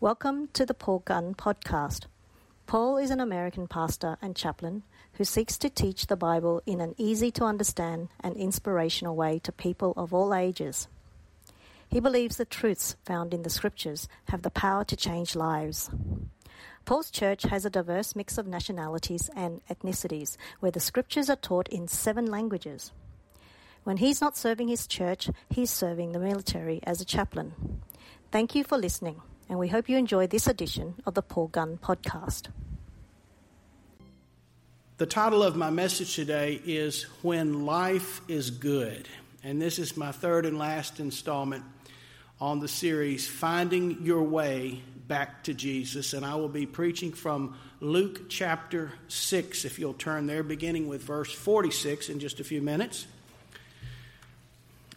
[0.00, 2.04] Welcome to the Paul Gunn Podcast.
[2.68, 6.94] Paul is an American pastor and chaplain who seeks to teach the Bible in an
[6.98, 10.86] easy to understand and inspirational way to people of all ages.
[11.88, 15.90] He believes the truths found in the scriptures have the power to change lives.
[16.84, 21.66] Paul's church has a diverse mix of nationalities and ethnicities where the scriptures are taught
[21.70, 22.92] in seven languages.
[23.82, 27.80] When he's not serving his church, he's serving the military as a chaplain.
[28.30, 31.78] Thank you for listening and we hope you enjoy this edition of the Paul Gunn
[31.78, 32.48] Podcast.
[34.98, 39.08] The title of my message today is When Life is Good.
[39.44, 41.64] And this is my third and last installment
[42.40, 46.12] on the series Finding Your Way Back to Jesus.
[46.12, 51.02] And I will be preaching from Luke chapter 6, if you'll turn there, beginning with
[51.02, 53.06] verse 46 in just a few minutes.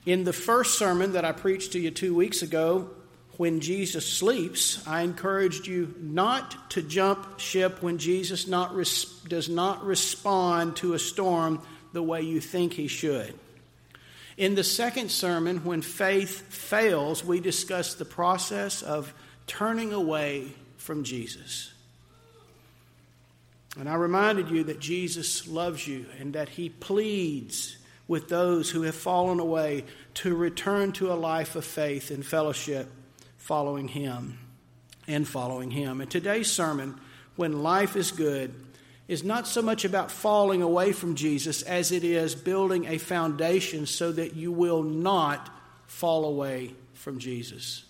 [0.06, 2.90] In the first sermon that I preached to you two weeks ago,
[3.42, 9.50] when Jesus sleeps, I encouraged you not to jump ship when Jesus not res- does
[9.50, 11.60] not respond to a storm
[11.92, 13.34] the way you think he should.
[14.38, 19.12] In the second sermon, when faith fails, we discuss the process of
[19.48, 21.74] turning away from Jesus.
[23.76, 27.76] And I reminded you that Jesus loves you and that he pleads
[28.08, 32.88] with those who have fallen away to return to a life of faith and fellowship
[33.42, 34.38] following Him
[35.08, 36.00] and following Him.
[36.00, 37.00] And today's sermon,
[37.36, 38.54] When Life is Good,
[39.08, 43.88] is not so much about falling away from Jesus as it is building a foundation
[43.88, 45.50] so that you will not
[45.88, 47.84] fall away from Jesus.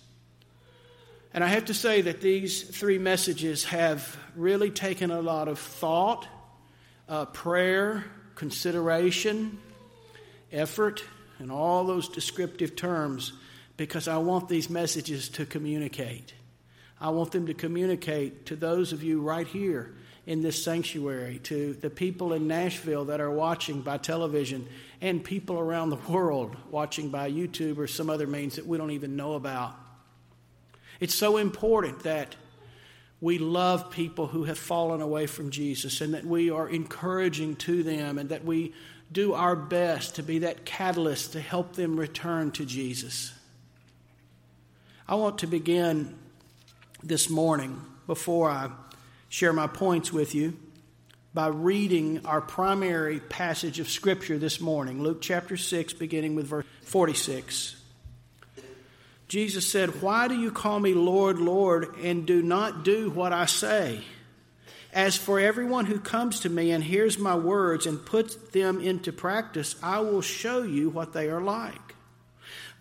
[1.34, 5.58] And I have to say that these three messages have really taken a lot of
[5.58, 6.26] thought,
[7.08, 8.04] uh, prayer,
[8.36, 9.58] consideration,
[10.50, 11.04] effort,
[11.38, 13.34] and all those descriptive terms
[13.82, 16.34] because I want these messages to communicate.
[17.00, 19.92] I want them to communicate to those of you right here
[20.24, 24.68] in this sanctuary, to the people in Nashville that are watching by television,
[25.00, 28.92] and people around the world watching by YouTube or some other means that we don't
[28.92, 29.74] even know about.
[31.00, 32.36] It's so important that
[33.20, 37.82] we love people who have fallen away from Jesus and that we are encouraging to
[37.82, 38.74] them and that we
[39.10, 43.32] do our best to be that catalyst to help them return to Jesus.
[45.12, 46.14] I want to begin
[47.02, 48.70] this morning, before I
[49.28, 50.56] share my points with you,
[51.34, 56.64] by reading our primary passage of Scripture this morning, Luke chapter 6, beginning with verse
[56.84, 57.76] 46.
[59.28, 63.44] Jesus said, Why do you call me Lord, Lord, and do not do what I
[63.44, 64.00] say?
[64.94, 69.12] As for everyone who comes to me and hears my words and puts them into
[69.12, 71.91] practice, I will show you what they are like.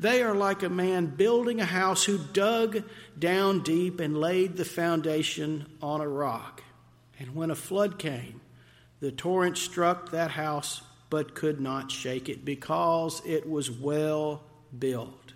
[0.02, 2.84] They are like a man building a house who dug
[3.20, 6.64] down deep and laid the foundation on a rock.
[7.20, 8.42] And when a flood came,
[9.00, 14.42] the torrent struck that house but could not shake it because it was well
[14.78, 15.34] built.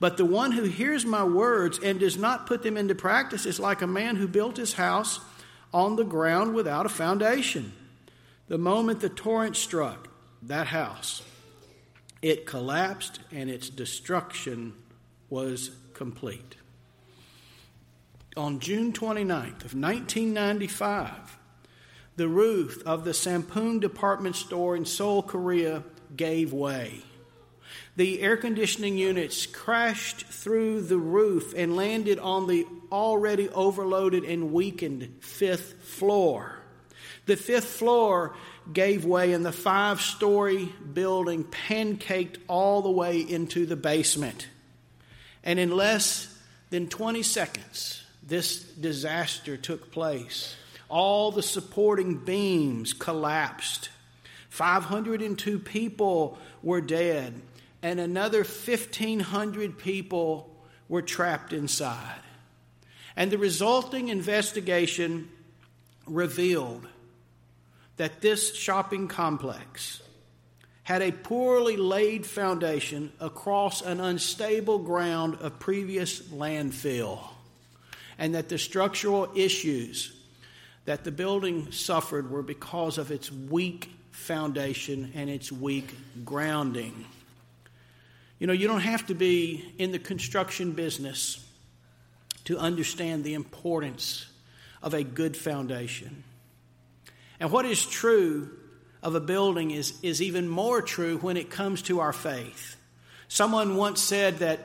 [0.00, 3.60] But the one who hears my words and does not put them into practice is
[3.60, 5.20] like a man who built his house
[5.74, 7.74] on the ground without a foundation.
[8.48, 10.08] The moment the torrent struck
[10.44, 11.20] that house,
[12.22, 14.74] it collapsed and its destruction
[15.28, 16.56] was complete.
[18.36, 21.38] On June 29th of 1995,
[22.16, 25.82] the roof of the Sampoong department store in Seoul, Korea
[26.14, 27.02] gave way.
[27.96, 34.52] The air conditioning units crashed through the roof and landed on the already overloaded and
[34.52, 36.55] weakened fifth floor.
[37.26, 38.34] The fifth floor
[38.72, 44.48] gave way, and the five story building pancaked all the way into the basement.
[45.44, 46.36] And in less
[46.70, 50.54] than 20 seconds, this disaster took place.
[50.88, 53.90] All the supporting beams collapsed.
[54.50, 57.40] 502 people were dead,
[57.82, 60.50] and another 1,500 people
[60.88, 62.20] were trapped inside.
[63.16, 65.28] And the resulting investigation
[66.06, 66.86] revealed
[67.96, 70.02] that this shopping complex
[70.82, 77.18] had a poorly laid foundation across an unstable ground of previous landfill,
[78.18, 80.12] and that the structural issues
[80.84, 85.92] that the building suffered were because of its weak foundation and its weak
[86.24, 87.04] grounding.
[88.38, 91.44] You know, you don't have to be in the construction business
[92.44, 94.26] to understand the importance
[94.82, 96.22] of a good foundation.
[97.40, 98.50] And what is true
[99.02, 102.76] of a building is, is even more true when it comes to our faith.
[103.28, 104.60] Someone once said that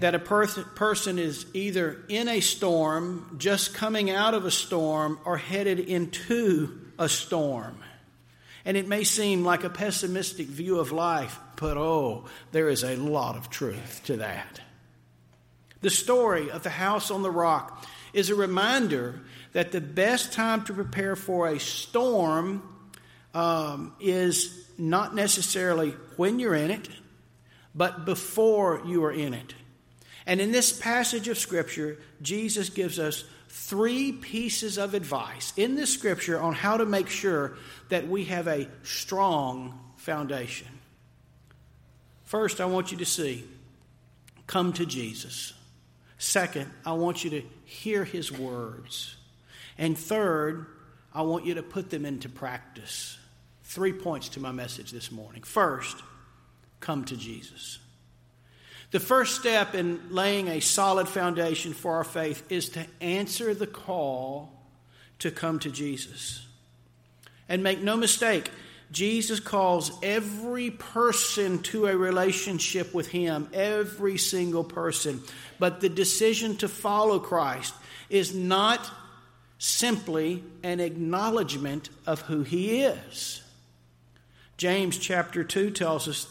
[0.00, 5.18] that a per- person is either in a storm, just coming out of a storm,
[5.24, 7.78] or headed into a storm.
[8.64, 12.96] And it may seem like a pessimistic view of life, but oh, there is a
[12.96, 14.60] lot of truth to that.
[15.82, 19.20] The story of the house on the rock is a reminder
[19.56, 22.62] that the best time to prepare for a storm
[23.32, 26.90] um, is not necessarily when you're in it,
[27.74, 29.54] but before you are in it.
[30.26, 35.90] And in this passage of Scripture, Jesus gives us three pieces of advice in this
[35.90, 37.56] Scripture on how to make sure
[37.88, 40.68] that we have a strong foundation.
[42.24, 43.42] First, I want you to see
[44.46, 45.54] come to Jesus.
[46.18, 49.16] Second, I want you to hear his words.
[49.78, 50.66] And third,
[51.12, 53.18] I want you to put them into practice.
[53.64, 55.42] Three points to my message this morning.
[55.42, 55.96] First,
[56.80, 57.78] come to Jesus.
[58.90, 63.66] The first step in laying a solid foundation for our faith is to answer the
[63.66, 64.52] call
[65.18, 66.46] to come to Jesus.
[67.48, 68.50] And make no mistake,
[68.92, 75.22] Jesus calls every person to a relationship with Him, every single person.
[75.58, 77.74] But the decision to follow Christ
[78.08, 78.88] is not
[79.58, 83.42] simply an acknowledgement of who He is.
[84.56, 86.28] James chapter 2 tells us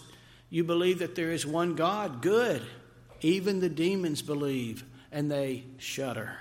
[0.49, 2.61] you believe that there is one God, good.
[3.21, 6.37] Even the demons believe and they shudder.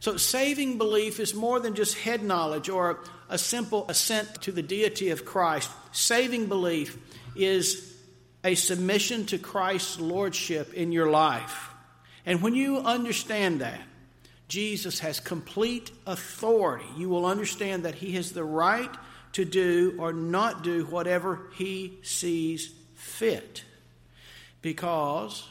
[0.00, 2.98] So, saving belief is more than just head knowledge or
[3.28, 5.70] a simple assent to the deity of Christ.
[5.92, 6.98] Saving belief
[7.36, 7.96] is
[8.42, 11.70] a submission to Christ's lordship in your life.
[12.26, 13.80] And when you understand that,
[14.52, 16.84] Jesus has complete authority.
[16.98, 18.90] You will understand that he has the right
[19.32, 23.64] to do or not do whatever he sees fit
[24.60, 25.48] because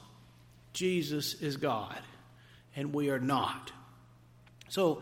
[0.74, 2.00] Jesus is God
[2.76, 3.72] and we are not.
[4.70, 5.02] So,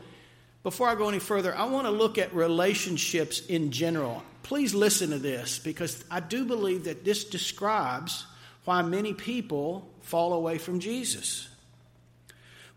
[0.63, 4.23] before I go any further, I want to look at relationships in general.
[4.43, 8.25] Please listen to this because I do believe that this describes
[8.63, 11.49] why many people fall away from Jesus.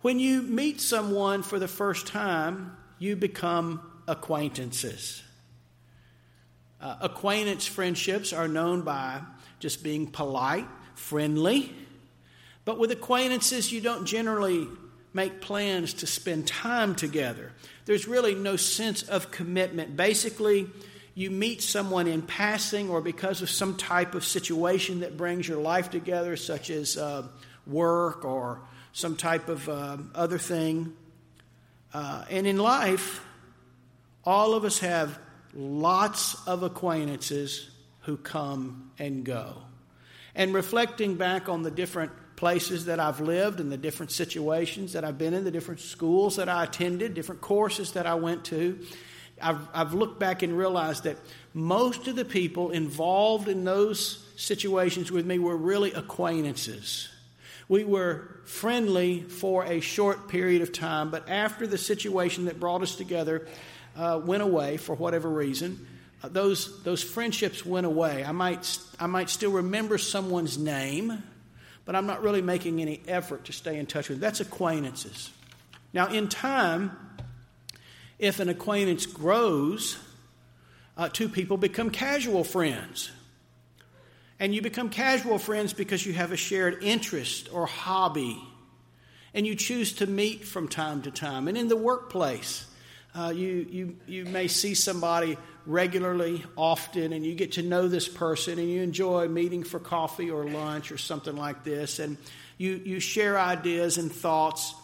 [0.03, 5.23] When you meet someone for the first time, you become acquaintances.
[6.81, 9.21] Uh, acquaintance friendships are known by
[9.61, 10.67] just being polite,
[10.97, 11.73] friendly.
[12.65, 14.67] But with acquaintances, you don't generally
[15.15, 17.53] make plans to spend time together.
[17.85, 19.97] There's really no sense of commitment.
[19.97, 20.69] Basically,
[21.15, 25.59] you meet someone in passing or because of some type of situation that brings your
[25.59, 27.29] life together, such as uh,
[27.69, 30.95] work or some type of uh, other thing.
[31.93, 33.25] Uh, and in life,
[34.25, 35.19] all of us have
[35.55, 37.71] lots of acquaintances
[38.03, 39.57] who come and go.
[40.35, 45.05] And reflecting back on the different places that I've lived and the different situations that
[45.05, 48.81] I've been in, the different schools that I attended, different courses that I went to,
[49.41, 51.19] I've, I've looked back and realized that
[51.53, 57.09] most of the people involved in those situations with me were really acquaintances.
[57.69, 62.83] We were friendly for a short period of time, but after the situation that brought
[62.83, 63.47] us together
[63.97, 65.87] uh, went away for whatever reason,
[66.23, 68.25] uh, those, those friendships went away.
[68.25, 71.23] I might, I might still remember someone's name,
[71.85, 74.23] but I'm not really making any effort to stay in touch with them.
[74.23, 75.31] That's acquaintances.
[75.93, 76.97] Now, in time,
[78.19, 79.99] if an acquaintance grows,
[80.97, 83.11] uh, two people become casual friends.
[84.43, 88.43] And you become casual friends because you have a shared interest or hobby.
[89.35, 91.47] And you choose to meet from time to time.
[91.47, 92.67] And in the workplace,
[93.15, 98.09] uh, you, you, you may see somebody regularly, often, and you get to know this
[98.09, 102.17] person and you enjoy meeting for coffee or lunch or something like this, and
[102.59, 104.75] you, you share ideas and thoughts.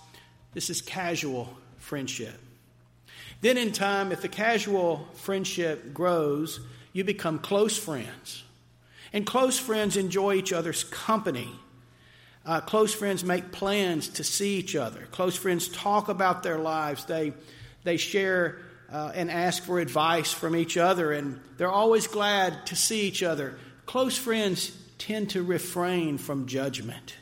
[0.54, 2.38] This is casual friendship.
[3.40, 6.60] Then, in time, if the casual friendship grows,
[6.92, 8.44] you become close friends.
[9.12, 11.50] And close friends enjoy each other's company.
[12.44, 15.06] Uh, close friends make plans to see each other.
[15.10, 17.04] Close friends talk about their lives.
[17.04, 17.32] They,
[17.84, 18.58] they share
[18.90, 23.22] uh, and ask for advice from each other, and they're always glad to see each
[23.22, 23.58] other.
[23.86, 27.14] Close friends tend to refrain from judgment.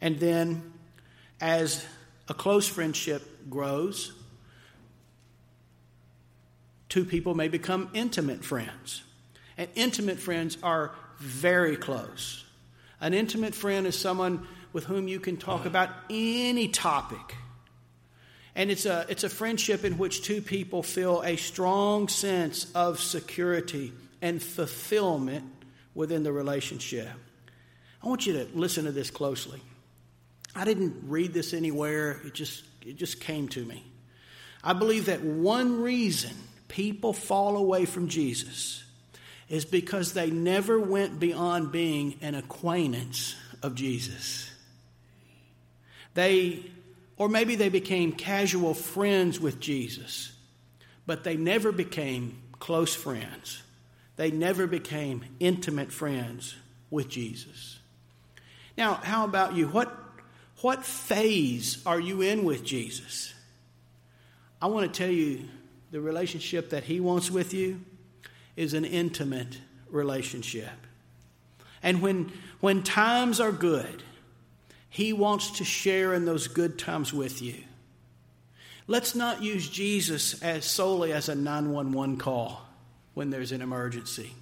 [0.00, 0.72] And then,
[1.40, 1.84] as
[2.28, 4.12] a close friendship grows,
[6.88, 9.02] two people may become intimate friends.
[9.56, 12.44] And intimate friends are very close.
[13.00, 17.36] An intimate friend is someone with whom you can talk about any topic
[18.56, 23.00] and it's a, it's a friendship in which two people feel a strong sense of
[23.00, 23.92] security
[24.22, 25.44] and fulfillment
[25.94, 27.08] within the relationship.
[28.02, 29.60] I want you to listen to this closely.
[30.54, 33.82] I didn't read this anywhere, it just, it just came to me.
[34.62, 36.32] I believe that one reason
[36.68, 38.84] people fall away from Jesus
[39.48, 44.50] is because they never went beyond being an acquaintance of Jesus.
[46.14, 46.64] They,
[47.16, 50.32] or maybe they became casual friends with Jesus,
[51.06, 53.62] but they never became close friends.
[54.16, 56.54] They never became intimate friends
[56.90, 57.78] with Jesus.
[58.78, 59.68] Now, how about you?
[59.68, 59.92] What,
[60.60, 63.34] what phase are you in with Jesus?
[64.62, 65.48] I want to tell you
[65.90, 67.80] the relationship that He wants with you
[68.56, 69.58] is an intimate
[69.88, 70.70] relationship.
[71.82, 74.02] And when, when times are good,
[74.88, 77.56] He wants to share in those good times with you.
[78.86, 82.66] Let's not use Jesus as solely as a 911 call
[83.14, 84.32] when there's an emergency.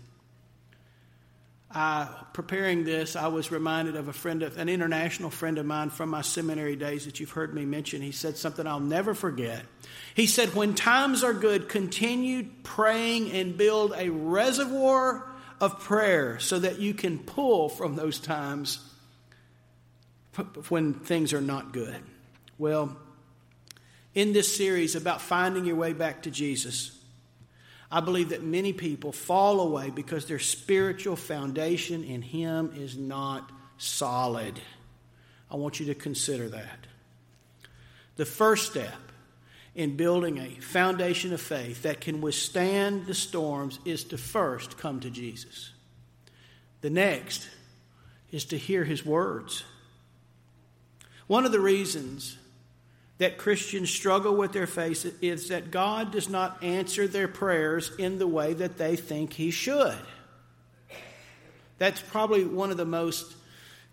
[2.33, 6.11] Preparing this, I was reminded of a friend of an international friend of mine from
[6.11, 8.03] my seminary days that you've heard me mention.
[8.03, 9.63] He said something I'll never forget.
[10.15, 15.27] He said, When times are good, continue praying and build a reservoir
[15.61, 18.81] of prayer so that you can pull from those times
[20.69, 22.03] when things are not good.
[22.59, 22.97] Well,
[24.15, 26.99] in this series about finding your way back to Jesus,
[27.95, 33.53] I believe that many people fall away because their spiritual foundation in Him is not
[33.77, 34.59] solid.
[35.51, 36.87] I want you to consider that.
[38.17, 38.95] The first step
[39.75, 45.01] in building a foundation of faith that can withstand the storms is to first come
[45.01, 45.71] to Jesus.
[46.81, 47.47] The next
[48.31, 49.65] is to hear His words.
[51.27, 52.39] One of the reasons
[53.19, 58.19] that Christians struggle with their faith is that God does not answer their prayers in
[58.19, 59.99] the way that they think He should.
[61.79, 63.35] That's probably one of the most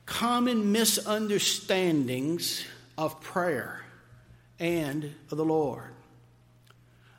[0.05, 2.65] common misunderstandings
[2.97, 3.83] of prayer
[4.59, 5.91] and of the Lord.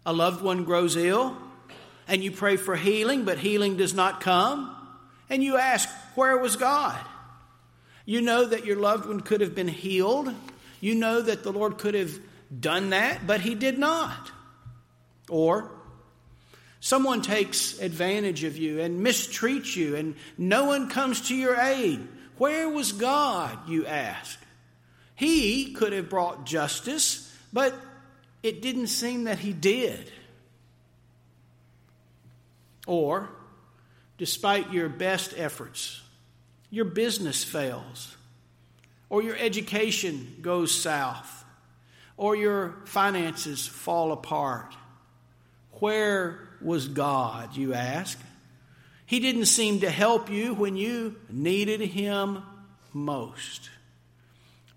[0.04, 1.36] A loved one grows ill,
[2.08, 4.76] and you pray for healing, but healing does not come,
[5.28, 6.98] and you ask, Where was God?
[8.04, 10.34] You know that your loved one could have been healed
[10.80, 12.18] you know that the Lord could have
[12.58, 14.30] done that, but He did not.
[15.28, 15.70] Or
[16.80, 22.00] someone takes advantage of you and mistreats you, and no one comes to your aid.
[22.38, 24.38] Where was God, you ask?
[25.14, 27.74] He could have brought justice, but
[28.42, 30.10] it didn't seem that He did.
[32.86, 33.28] Or,
[34.16, 36.00] despite your best efforts,
[36.70, 38.16] your business fails
[39.10, 41.44] or your education goes south,
[42.16, 44.74] or your finances fall apart.
[45.72, 48.18] Where was God, you ask?
[49.04, 52.42] He didn't seem to help you when you needed Him
[52.92, 53.68] most.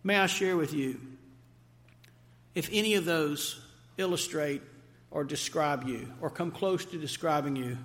[0.04, 1.00] May I share with you
[2.56, 3.62] if any of those
[3.98, 4.62] illustrate
[5.12, 7.78] or describe you or come close to describing you?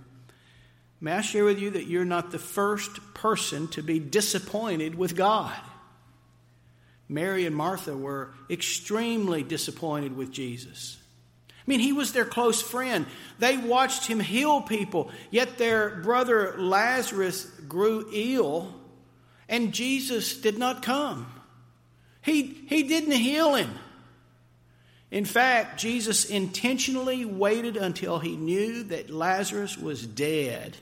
[1.01, 5.15] May I share with you that you're not the first person to be disappointed with
[5.15, 5.55] God?
[7.09, 10.99] Mary and Martha were extremely disappointed with Jesus.
[11.51, 13.07] I mean, he was their close friend.
[13.39, 18.75] They watched him heal people, yet their brother Lazarus grew ill,
[19.49, 21.27] and Jesus did not come.
[22.23, 23.71] He, he didn't heal him.
[25.11, 30.77] In fact, Jesus intentionally waited until he knew that Lazarus was dead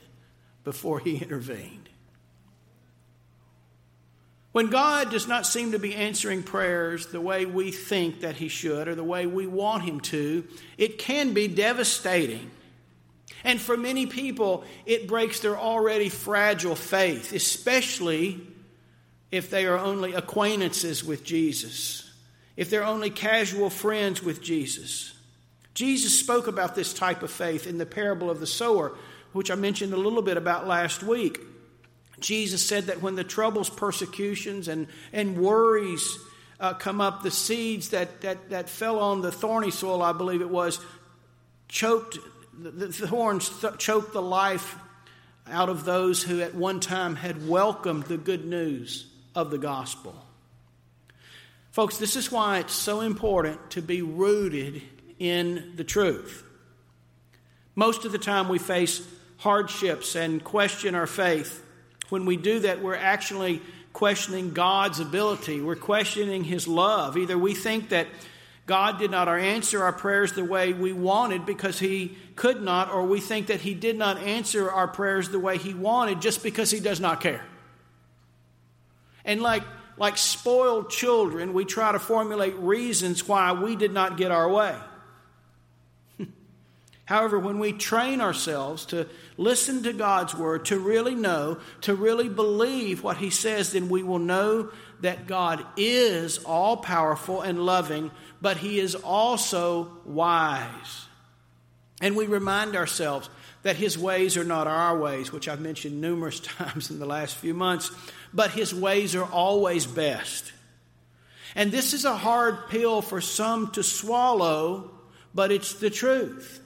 [0.63, 1.86] before he intervened.
[4.57, 8.47] When God does not seem to be answering prayers the way we think that He
[8.47, 10.47] should or the way we want Him to,
[10.79, 12.49] it can be devastating.
[13.43, 18.41] And for many people, it breaks their already fragile faith, especially
[19.31, 22.11] if they are only acquaintances with Jesus,
[22.55, 25.13] if they're only casual friends with Jesus.
[25.75, 28.97] Jesus spoke about this type of faith in the parable of the sower,
[29.33, 31.37] which I mentioned a little bit about last week.
[32.19, 36.17] Jesus said that when the troubles, persecutions, and, and worries
[36.59, 40.41] uh, come up, the seeds that, that, that fell on the thorny soil, I believe
[40.41, 40.79] it was,
[41.67, 42.17] choked,
[42.57, 44.75] the, thorns th- choked the life
[45.49, 49.05] out of those who at one time had welcomed the good news
[49.35, 50.15] of the gospel.
[51.71, 54.81] Folks, this is why it's so important to be rooted
[55.19, 56.43] in the truth.
[57.75, 59.07] Most of the time, we face
[59.37, 61.63] hardships and question our faith.
[62.09, 63.61] When we do that, we're actually
[63.93, 65.61] questioning God's ability.
[65.61, 67.17] We're questioning His love.
[67.17, 68.07] Either we think that
[68.65, 73.03] God did not answer our prayers the way we wanted because He could not, or
[73.05, 76.69] we think that He did not answer our prayers the way He wanted just because
[76.69, 77.43] He does not care.
[79.25, 79.63] And like,
[79.97, 84.75] like spoiled children, we try to formulate reasons why we did not get our way.
[87.07, 92.27] However, when we train ourselves to listen to God's word, to really know, to really
[92.27, 98.11] believe what He says, then we will know that God is all powerful and loving,
[98.41, 101.05] but He is also wise.
[102.01, 103.29] And we remind ourselves
[103.63, 107.37] that His ways are not our ways, which I've mentioned numerous times in the last
[107.37, 107.89] few months,
[108.33, 110.51] but His ways are always best.
[111.55, 114.91] And this is a hard pill for some to swallow,
[115.33, 116.63] but it's the truth.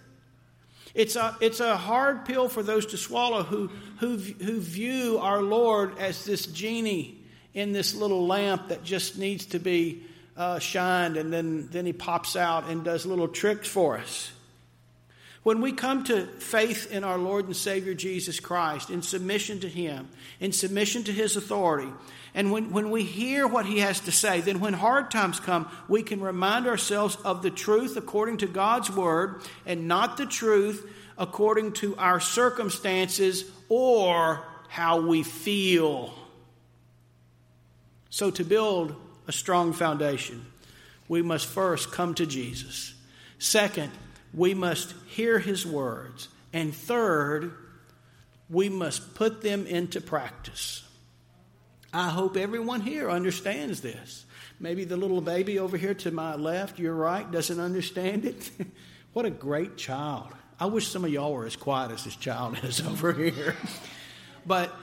[0.94, 3.70] It's a, it's a hard pill for those to swallow who,
[4.00, 9.46] who, who view our Lord as this genie in this little lamp that just needs
[9.48, 10.04] to be
[10.38, 14.32] uh, shined, and then, then he pops out and does little tricks for us.
[15.44, 19.68] When we come to faith in our Lord and Savior Jesus Christ, in submission to
[19.68, 20.08] Him,
[20.40, 21.92] in submission to His authority,
[22.36, 25.68] and when, when we hear what He has to say, then when hard times come,
[25.88, 30.88] we can remind ourselves of the truth according to God's Word and not the truth
[31.18, 36.14] according to our circumstances or how we feel.
[38.12, 38.96] So, to build
[39.28, 40.46] a strong foundation,
[41.08, 42.94] we must first come to Jesus.
[43.40, 43.92] Second,
[44.34, 46.28] we must hear his words.
[46.54, 47.54] And third,
[48.50, 50.84] we must put them into practice.
[51.94, 54.26] I hope everyone here understands this.
[54.60, 58.52] Maybe the little baby over here to my left, you're right, doesn't understand it.
[59.14, 60.28] what a great child.
[60.60, 63.56] I wish some of y'all were as quiet as this child is over here.
[64.46, 64.74] but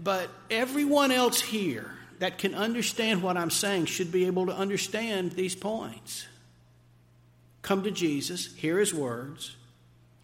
[0.00, 1.90] but everyone else here
[2.20, 6.26] that can understand what I'm saying should be able to understand these points
[7.62, 9.56] come to Jesus, hear his words,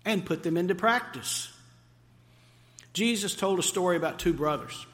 [0.05, 1.51] and put them into practice.
[2.93, 4.87] Jesus told a story about two brothers.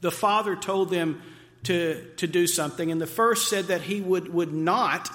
[0.00, 1.22] The father told them
[1.64, 5.08] to, to do something, and the first said that he would, would not,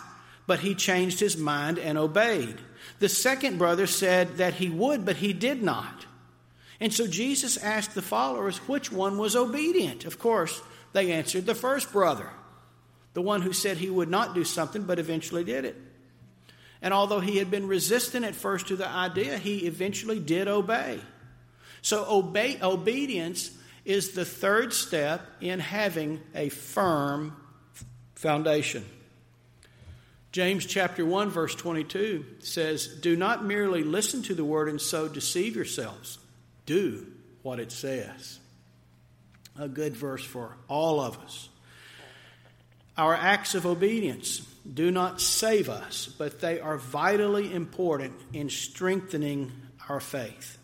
[0.47, 2.57] but he changed his mind and obeyed.
[2.99, 6.05] The second brother said that he would, but he did not.
[6.79, 10.05] And so Jesus asked the followers which one was obedient.
[10.05, 10.61] Of course,
[10.93, 12.29] they answered the first brother,
[13.13, 15.77] the one who said he would not do something, but eventually did it.
[16.81, 20.99] And although he had been resistant at first to the idea, he eventually did obey.
[21.81, 23.51] So, obey, obedience
[23.85, 27.35] is the third step in having a firm
[28.15, 28.85] foundation.
[30.31, 35.07] James chapter 1 verse 22 says, "Do not merely listen to the word and so
[35.07, 36.19] deceive yourselves.
[36.65, 37.07] Do
[37.41, 38.39] what it says."
[39.57, 41.49] A good verse for all of us.
[43.01, 49.51] Our acts of obedience do not save us, but they are vitally important in strengthening
[49.89, 50.59] our faith.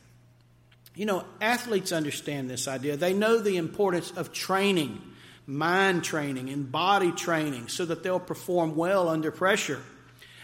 [0.93, 2.95] You know, athletes understand this idea.
[2.95, 5.01] They know the importance of training,
[5.47, 9.81] mind training, and body training so that they'll perform well under pressure.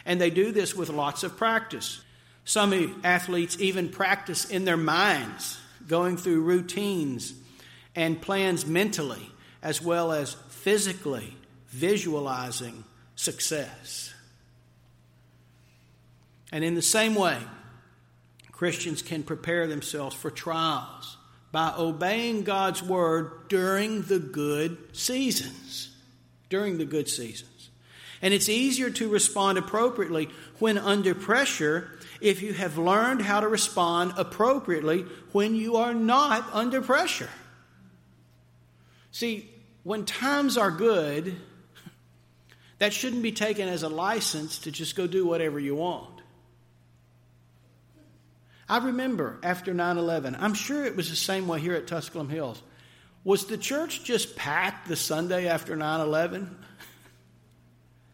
[0.04, 2.02] And they do this with lots of practice.
[2.44, 7.36] Some athletes even practice in their minds, going through routines
[7.96, 9.30] and plans mentally
[9.62, 11.38] as well as physically,
[11.74, 12.84] visualizing
[13.16, 14.14] success.
[16.52, 17.40] And in the same way,
[18.52, 21.18] Christians can prepare themselves for trials
[21.52, 25.96] by obeying God's word during the good seasons.
[26.50, 27.70] During the good seasons.
[28.22, 33.48] And it's easier to respond appropriately when under pressure if you have learned how to
[33.48, 37.30] respond appropriately when you are not under pressure.
[39.12, 39.50] See,
[39.84, 41.36] when times are good,
[42.80, 46.22] that shouldn't be taken as a license to just go do whatever you want.
[48.68, 52.30] I remember after 9 11, I'm sure it was the same way here at Tusculum
[52.30, 52.62] Hills.
[53.24, 56.58] Was the church just packed the Sunday after 9 11?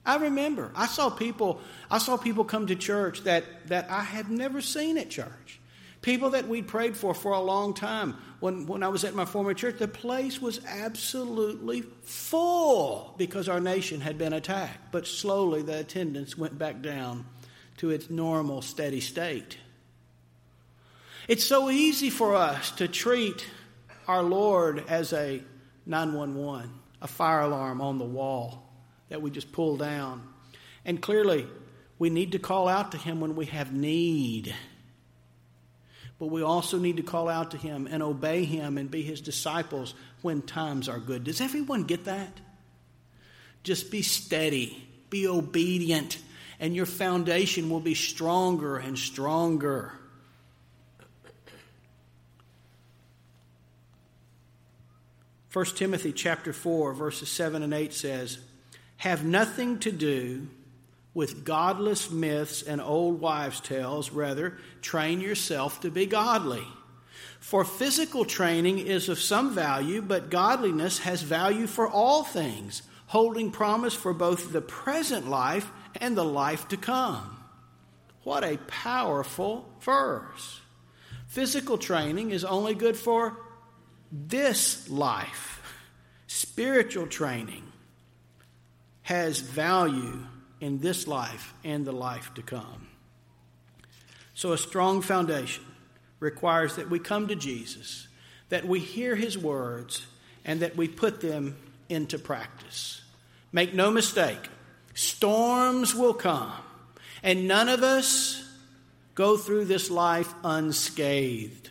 [0.06, 0.72] I remember.
[0.76, 4.98] I saw people I saw people come to church that, that I had never seen
[4.98, 5.59] at church.
[6.02, 8.16] People that we'd prayed for for a long time.
[8.40, 13.60] When, when I was at my former church, the place was absolutely full because our
[13.60, 14.92] nation had been attacked.
[14.92, 17.26] But slowly the attendance went back down
[17.78, 19.58] to its normal, steady state.
[21.28, 23.46] It's so easy for us to treat
[24.08, 25.42] our Lord as a
[25.86, 28.74] 911, a fire alarm on the wall
[29.10, 30.24] that we just pull down.
[30.86, 31.46] And clearly,
[32.00, 34.56] we need to call out to Him when we have need.
[36.19, 39.21] But we also need to call out to him and obey him and be his
[39.21, 41.23] disciples when times are good.
[41.23, 42.41] Does everyone get that?
[43.63, 46.17] Just be steady, be obedient,
[46.60, 49.93] and your foundation will be stronger and stronger.
[55.53, 58.39] 1 Timothy chapter 4 verses 7 and 8 says,
[58.97, 60.47] "Have nothing to do
[61.19, 66.65] with godless myths and old wives' tales, rather train yourself to be godly."
[67.41, 73.51] For physical training is of some value, but godliness has value for all things, holding
[73.51, 77.43] promise for both the present life and the life to come.
[78.23, 80.62] What a powerful verse.
[81.27, 83.38] Physical training is only good for
[84.10, 85.62] this life.
[86.27, 87.63] Spiritual training
[89.01, 90.25] has value
[90.62, 92.88] in this life and the life to come.
[94.34, 95.63] So, a strong foundation
[96.19, 98.08] requires that we come to Jesus,
[98.50, 100.06] that we hear his words,
[100.45, 101.58] and that we put them
[101.89, 103.02] into practice.
[103.52, 104.50] Make no mistake,
[104.93, 106.54] storms will come,
[107.24, 108.45] and none of us
[109.15, 111.69] go through this life unscathed.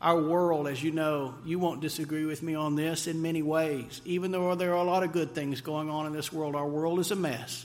[0.00, 4.02] Our world, as you know, you won't disagree with me on this in many ways.
[4.04, 6.68] Even though there are a lot of good things going on in this world, our
[6.68, 7.64] world is a mess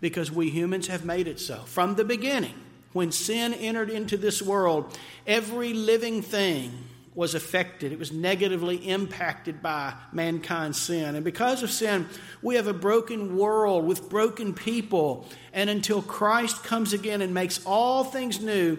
[0.00, 1.56] because we humans have made it so.
[1.62, 2.54] From the beginning,
[2.92, 6.72] when sin entered into this world, every living thing
[7.14, 7.90] was affected.
[7.90, 11.16] It was negatively impacted by mankind's sin.
[11.16, 12.06] And because of sin,
[12.42, 15.26] we have a broken world with broken people.
[15.52, 18.78] And until Christ comes again and makes all things new,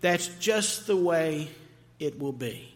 [0.00, 1.50] that's just the way
[1.98, 2.72] it will be.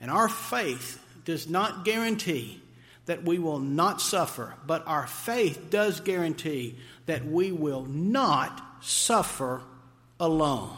[0.00, 2.62] And our faith does not guarantee
[3.06, 9.62] that we will not suffer, but our faith does guarantee that we will not suffer
[10.18, 10.76] alone.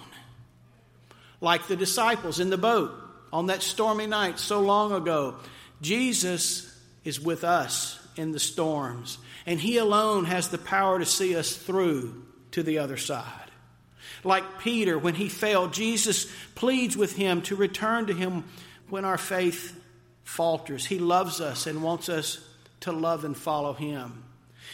[1.40, 2.92] Like the disciples in the boat
[3.32, 5.36] on that stormy night so long ago,
[5.80, 6.68] Jesus
[7.04, 11.56] is with us in the storms, and He alone has the power to see us
[11.56, 13.42] through to the other side.
[14.24, 18.44] Like Peter, when he failed, Jesus pleads with him to return to Him
[18.88, 19.78] when our faith
[20.24, 20.86] falters.
[20.86, 22.46] He loves us and wants us
[22.80, 24.24] to love and follow Him.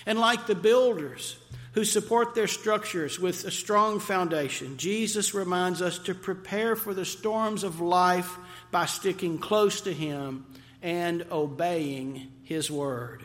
[0.06, 1.38] And like the builders,
[1.78, 4.76] who support their structures with a strong foundation.
[4.78, 8.36] Jesus reminds us to prepare for the storms of life
[8.72, 10.44] by sticking close to Him
[10.82, 13.24] and obeying His word.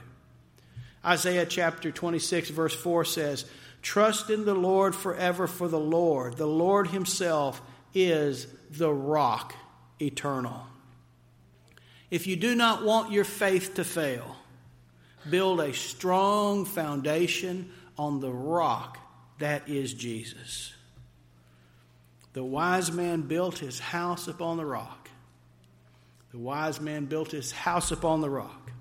[1.03, 3.45] Isaiah chapter 26, verse 4 says,
[3.81, 7.59] Trust in the Lord forever, for the Lord, the Lord Himself,
[7.95, 9.55] is the rock
[9.99, 10.67] eternal.
[12.13, 14.35] If you do not want your faith to fail,
[15.27, 18.99] build a strong foundation on the rock
[19.39, 20.75] that is Jesus.
[22.33, 25.09] The wise man built his house upon the rock.
[26.29, 28.71] The wise man built his house upon the rock.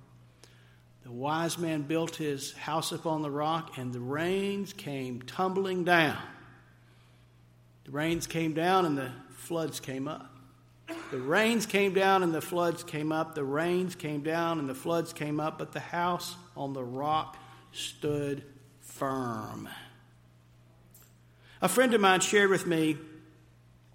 [1.04, 6.18] The wise man built his house upon the rock, and the rains came tumbling down.
[7.86, 10.31] The rains came down, and the floods came up.
[11.10, 13.34] The rains came down, and the floods came up.
[13.34, 17.36] The rains came down, and the floods came up, but the house on the rock
[17.72, 18.44] stood
[18.80, 19.68] firm.
[21.60, 22.96] A friend of mine shared with me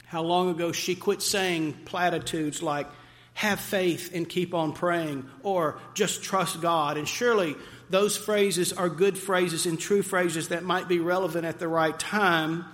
[0.06, 2.88] how long ago she quit saying platitudes like,
[3.34, 6.98] have faith and keep on praying, or just trust God.
[6.98, 7.56] And surely
[7.90, 11.98] those phrases are good phrases and true phrases that might be relevant at the right
[12.00, 12.66] time.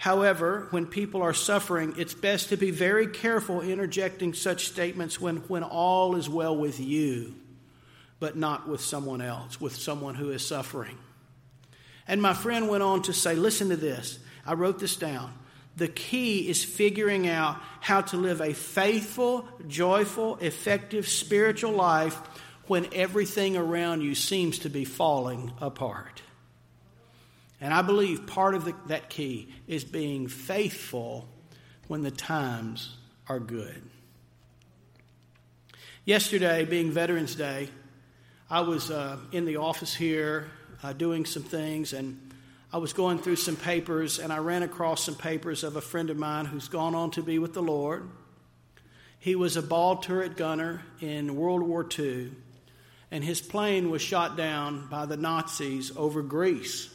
[0.00, 5.36] However, when people are suffering, it's best to be very careful interjecting such statements when,
[5.48, 7.34] when all is well with you,
[8.18, 10.96] but not with someone else, with someone who is suffering.
[12.08, 14.18] And my friend went on to say, listen to this.
[14.46, 15.34] I wrote this down.
[15.76, 22.16] The key is figuring out how to live a faithful, joyful, effective spiritual life
[22.68, 26.19] when everything around you seems to be falling apart.
[27.60, 31.28] And I believe part of the, that key is being faithful
[31.88, 32.96] when the times
[33.28, 33.82] are good.
[36.04, 37.68] Yesterday, being Veterans Day,
[38.48, 40.50] I was uh, in the office here
[40.82, 42.32] uh, doing some things, and
[42.72, 46.08] I was going through some papers, and I ran across some papers of a friend
[46.08, 48.08] of mine who's gone on to be with the Lord.
[49.18, 52.32] He was a ball turret gunner in World War II,
[53.10, 56.94] and his plane was shot down by the Nazis over Greece.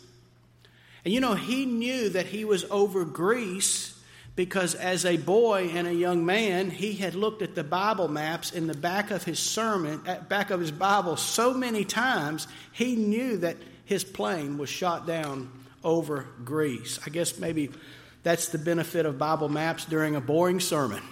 [1.05, 3.97] And you know, he knew that he was over Greece
[4.35, 8.51] because as a boy and a young man, he had looked at the Bible maps
[8.51, 12.95] in the back of his sermon, at back of his Bible so many times, he
[12.95, 15.51] knew that his plane was shot down
[15.83, 16.99] over Greece.
[17.05, 17.69] I guess maybe
[18.23, 21.03] that's the benefit of Bible maps during a boring sermon.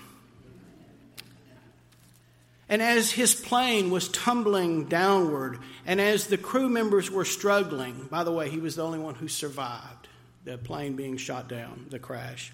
[2.73, 8.23] And as his plane was tumbling downward, and as the crew members were struggling, by
[8.23, 10.07] the way, he was the only one who survived
[10.43, 12.51] the plane being shot down, the crash.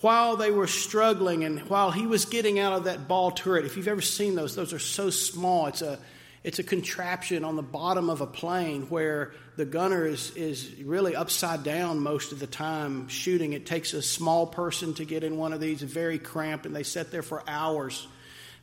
[0.00, 3.76] while they were struggling and while he was getting out of that ball turret, if
[3.76, 5.68] you've ever seen those, those are so small.
[5.68, 6.00] It's a,
[6.42, 11.14] it's a contraption on the bottom of a plane where the gunner is, is really
[11.14, 13.52] upside down most of the time shooting.
[13.52, 16.82] It takes a small person to get in one of these, very cramped, and they
[16.82, 18.08] sit there for hours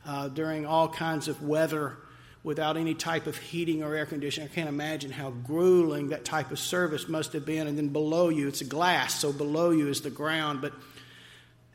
[0.06, 1.96] uh, during all kinds of weather
[2.42, 4.48] without any type of heating or air conditioning.
[4.48, 7.66] I can't imagine how grueling that type of service must have been.
[7.66, 10.62] And then below you, it's glass, so below you is the ground.
[10.62, 10.72] But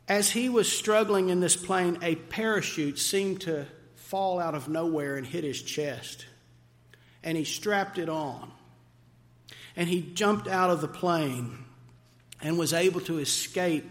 [0.08, 5.16] as he was struggling in this plane, a parachute seemed to fall out of nowhere
[5.16, 6.26] and hit his chest.
[7.22, 8.50] And he strapped it on.
[9.76, 11.64] And he jumped out of the plane
[12.40, 13.84] and was able to escape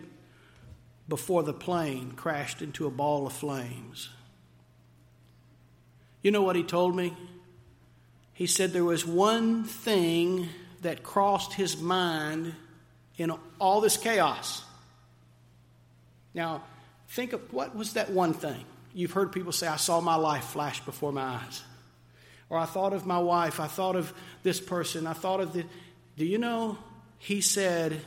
[1.07, 4.09] before the plane crashed into a ball of flames.
[6.25, 7.15] You know what he told me?
[8.33, 10.49] He said there was one thing
[10.81, 12.55] that crossed his mind
[13.15, 14.63] in all this chaos.
[16.33, 16.63] Now,
[17.09, 18.65] think of what was that one thing?
[18.91, 21.61] You've heard people say, I saw my life flash before my eyes.
[22.49, 23.59] Or I thought of my wife.
[23.59, 24.11] I thought of
[24.41, 25.05] this person.
[25.05, 25.63] I thought of the.
[26.17, 26.79] Do you know?
[27.19, 28.01] He said,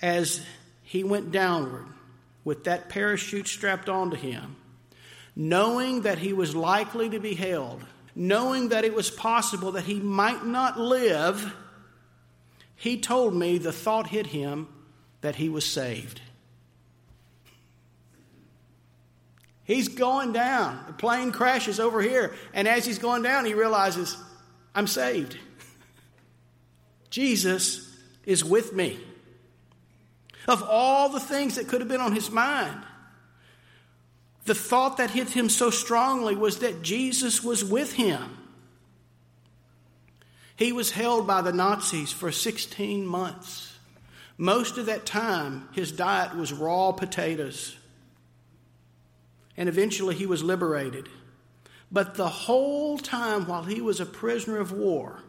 [0.00, 0.40] as
[0.84, 1.86] he went downward
[2.44, 4.54] with that parachute strapped onto him,
[5.34, 7.82] knowing that he was likely to be held,
[8.14, 11.54] knowing that it was possible that he might not live,
[12.76, 14.68] he told me the thought hit him
[15.20, 16.20] that he was saved.
[19.64, 20.82] He's going down.
[20.88, 22.34] The plane crashes over here.
[22.52, 24.16] And as he's going down, he realizes,
[24.74, 25.36] I'm saved.
[27.08, 28.98] Jesus is with me.
[30.48, 32.82] Of all the things that could have been on his mind,
[34.50, 38.36] the thought that hit him so strongly was that Jesus was with him.
[40.56, 43.78] He was held by the Nazis for 16 months.
[44.36, 47.76] Most of that time, his diet was raw potatoes.
[49.56, 51.08] And eventually, he was liberated.
[51.92, 55.22] But the whole time while he was a prisoner of war,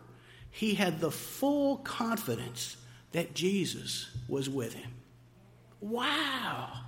[0.49, 2.75] he had the full confidence
[3.12, 4.89] that Jesus was with him.
[5.79, 6.86] Wow!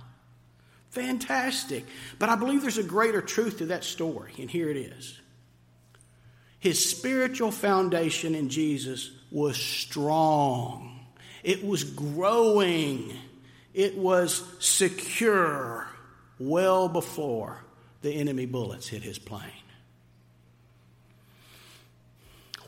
[0.94, 1.84] Fantastic.
[2.20, 5.20] But I believe there's a greater truth to that story, and here it is.
[6.60, 11.06] His spiritual foundation in Jesus was strong,
[11.42, 13.12] it was growing,
[13.74, 15.88] it was secure
[16.38, 17.58] well before
[18.02, 19.42] the enemy bullets hit his plane.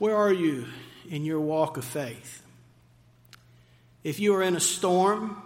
[0.00, 0.66] Where are you
[1.08, 2.42] in your walk of faith?
[4.02, 5.40] If you are in a storm,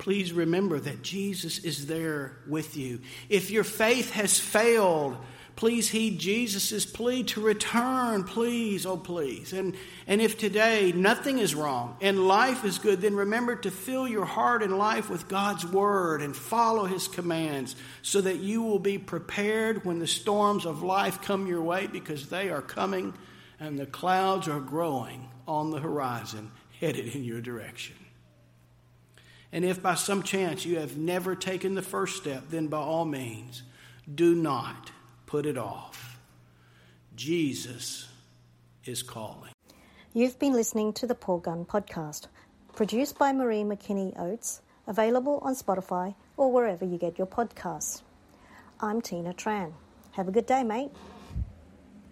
[0.00, 3.00] please remember that Jesus is there with you.
[3.28, 5.18] If your faith has failed,
[5.56, 9.52] please heed Jesus' plea to return, please, oh please.
[9.52, 14.08] And, and if today nothing is wrong and life is good, then remember to fill
[14.08, 18.78] your heart and life with God's word and follow his commands so that you will
[18.78, 23.12] be prepared when the storms of life come your way because they are coming
[23.60, 27.96] and the clouds are growing on the horizon headed in your direction.
[29.52, 33.04] And if by some chance you have never taken the first step, then by all
[33.04, 33.62] means,
[34.12, 34.90] do not
[35.26, 36.18] put it off.
[37.16, 38.08] Jesus
[38.84, 39.52] is calling.
[40.14, 42.26] You've been listening to the Paul Gunn Podcast,
[42.74, 48.02] produced by Marie McKinney Oates, available on Spotify or wherever you get your podcasts.
[48.80, 49.72] I'm Tina Tran.
[50.12, 50.90] Have a good day, mate.